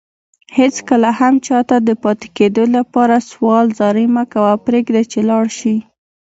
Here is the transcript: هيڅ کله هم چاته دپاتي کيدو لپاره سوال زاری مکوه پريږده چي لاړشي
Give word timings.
هيڅ 0.57 0.75
کله 0.89 1.09
هم 1.19 1.33
چاته 1.47 1.75
دپاتي 1.89 2.27
کيدو 2.37 2.63
لپاره 2.75 3.15
سوال 3.31 3.65
زاری 3.79 4.05
مکوه 4.15 4.51
پريږده 4.65 5.01
چي 5.11 5.19
لاړشي 5.29 5.75